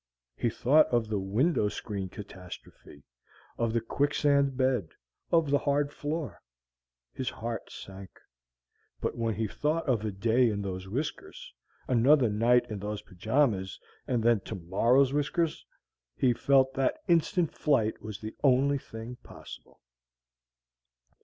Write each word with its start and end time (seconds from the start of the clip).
He 0.35 0.49
thought 0.49 0.87
of 0.87 1.09
the 1.09 1.19
window 1.19 1.69
screen 1.69 2.09
catastrophe, 2.09 3.03
of 3.59 3.71
the 3.71 3.81
quicksand 3.81 4.57
bed, 4.57 4.95
of 5.31 5.51
the 5.51 5.59
hard 5.59 5.93
floor; 5.93 6.41
his 7.13 7.29
heart 7.29 7.71
sank. 7.71 8.09
But 8.99 9.15
when 9.15 9.35
he 9.35 9.47
thought 9.47 9.87
of 9.87 10.03
a 10.03 10.09
day 10.09 10.49
in 10.49 10.63
those 10.63 10.87
whiskers, 10.87 11.53
another 11.87 12.29
night 12.29 12.65
in 12.67 12.79
those 12.79 13.03
pajamas, 13.03 13.79
and 14.07 14.23
then 14.23 14.39
tomorrow's 14.39 15.13
whiskers, 15.13 15.63
he 16.15 16.33
felt 16.33 16.73
that 16.73 17.03
instant 17.07 17.53
flight 17.53 18.01
was 18.01 18.19
the 18.19 18.35
only 18.43 18.79
thing 18.79 19.17
possible. 19.17 19.81